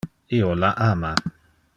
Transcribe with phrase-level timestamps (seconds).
[0.37, 1.13] Io la ama.